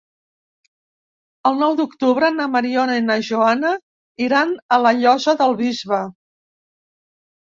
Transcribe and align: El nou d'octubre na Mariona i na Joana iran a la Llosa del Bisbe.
El 1.49 1.57
nou 1.63 1.73
d'octubre 1.81 2.31
na 2.37 2.47
Mariona 2.53 2.95
i 2.99 3.03
na 3.09 3.17
Joana 3.27 3.73
iran 4.29 4.55
a 4.79 4.79
la 4.85 4.95
Llosa 5.03 5.37
del 5.43 5.55
Bisbe. 5.61 6.01